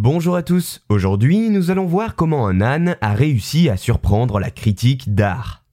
[0.00, 4.52] Bonjour à tous, aujourd'hui nous allons voir comment un âne a réussi à surprendre la
[4.52, 5.64] critique d'art.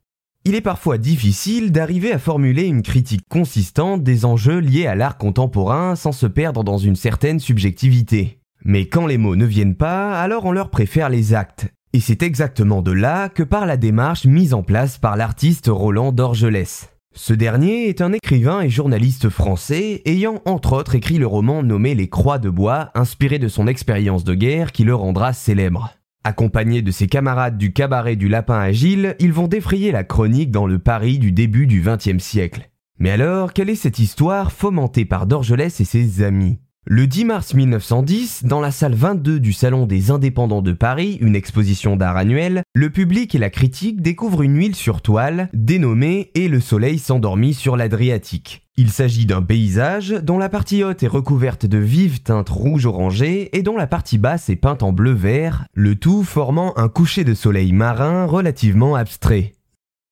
[0.46, 5.20] Il est parfois difficile d'arriver à formuler une critique consistante des enjeux liés à l'art
[5.20, 8.40] contemporain sans se perdre dans une certaine subjectivité.
[8.64, 11.68] Mais quand les mots ne viennent pas, alors on leur préfère les actes.
[11.94, 16.12] Et c'est exactement de là que part la démarche mise en place par l'artiste Roland
[16.12, 16.95] Dorgelès.
[17.18, 21.95] Ce dernier est un écrivain et journaliste français ayant entre autres écrit le roman nommé
[21.95, 25.91] Les Croix de Bois, inspiré de son expérience de guerre qui le rendra célèbre.
[26.26, 30.67] Accompagnés de ses camarades du cabaret du Lapin Agile, ils vont défrayer la chronique dans
[30.67, 32.70] le Paris du début du XXe siècle.
[32.99, 36.59] Mais alors, quelle est cette histoire fomentée par Dorgelès et ses amis?
[36.88, 41.35] Le 10 mars 1910, dans la salle 22 du Salon des Indépendants de Paris, une
[41.35, 46.48] exposition d'art annuelle, le public et la critique découvrent une huile sur toile dénommée Et
[46.48, 48.62] le soleil s'endormit sur l'Adriatique.
[48.77, 53.63] Il s'agit d'un paysage dont la partie haute est recouverte de vives teintes rouge-orangé et
[53.63, 57.73] dont la partie basse est peinte en bleu-vert, le tout formant un coucher de soleil
[57.73, 59.54] marin relativement abstrait.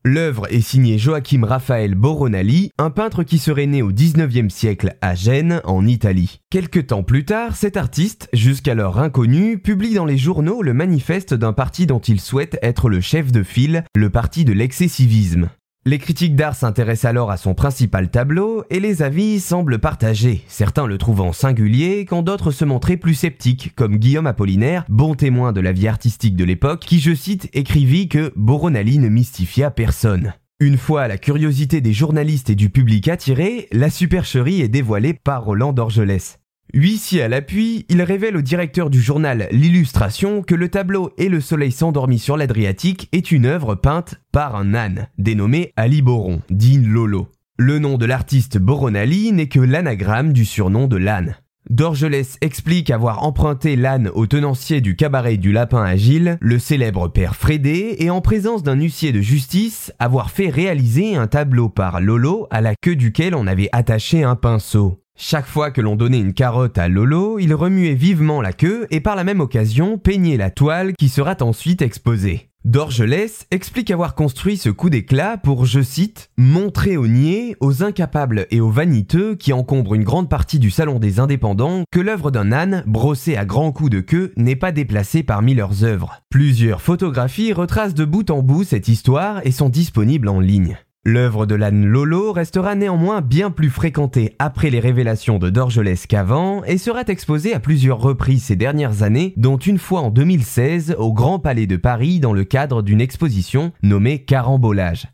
[0.05, 5.15] L'œuvre est signée Joachim Raphaël Boronali, un peintre qui serait né au 19e siècle à
[5.15, 6.41] Gênes, en Italie.
[6.49, 11.53] Quelque temps plus tard, cet artiste, jusqu'alors inconnu, publie dans les journaux le manifeste d'un
[11.53, 15.49] parti dont il souhaite être le chef de file, le parti de l'excessivisme.
[15.85, 20.87] Les critiques d'art s'intéressent alors à son principal tableau et les avis semblent partagés, certains
[20.87, 25.59] le trouvant singulier quand d'autres se montraient plus sceptiques, comme Guillaume Apollinaire, bon témoin de
[25.59, 30.33] la vie artistique de l'époque, qui, je cite, écrivit que Boronali ne mystifia personne.
[30.61, 35.43] Une fois la curiosité des journalistes et du public attirée, la supercherie est dévoilée par
[35.43, 36.39] Roland d'Orgelès.
[36.75, 41.39] Huissier à l'appui, il révèle au directeur du journal L'Illustration que le tableau Et le
[41.39, 46.79] soleil s'endormit sur l'Adriatique est une œuvre peinte par un âne, dénommé Ali Boron, dit
[46.79, 47.29] Lolo.
[47.59, 51.35] Le nom de l'artiste Boronali n'est que l'anagramme du surnom de l'âne.
[51.69, 57.35] Dorgelès explique avoir emprunté l'âne au tenancier du cabaret du Lapin Agile, le célèbre père
[57.35, 62.47] Frédé, et en présence d'un huissier de justice, avoir fait réaliser un tableau par Lolo
[62.49, 65.02] à la queue duquel on avait attaché un pinceau.
[65.15, 68.99] Chaque fois que l'on donnait une carotte à Lolo, il remuait vivement la queue et
[68.99, 72.49] par la même occasion peignait la toile qui sera ensuite exposée.
[72.65, 78.47] Dorgelès explique avoir construit ce coup d'éclat pour, je cite, montrer aux niais, aux incapables
[78.51, 82.51] et aux vaniteux qui encombrent une grande partie du salon des indépendants que l'œuvre d'un
[82.51, 86.21] âne, brossée à grands coups de queue, n'est pas déplacée parmi leurs œuvres.
[86.29, 90.77] Plusieurs photographies retracent de bout en bout cette histoire et sont disponibles en ligne.
[91.05, 96.63] L'œuvre de l'âne Lolo restera néanmoins bien plus fréquentée après les révélations de Dorgelès qu'avant
[96.63, 101.11] et sera exposée à plusieurs reprises ces dernières années, dont une fois en 2016 au
[101.11, 105.07] Grand Palais de Paris dans le cadre d'une exposition nommée Carambolage.